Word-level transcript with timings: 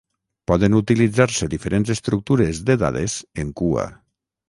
Poden 0.51 0.77
utilitzar-se 0.77 1.51
diferents 1.53 1.93
estructures 1.97 2.65
de 2.71 2.81
dades 2.87 3.23
en 3.45 3.57
cua. 3.63 3.91